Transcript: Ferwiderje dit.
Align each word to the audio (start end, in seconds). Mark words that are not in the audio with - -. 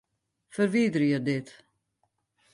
Ferwiderje 0.53 1.19
dit. 1.25 1.49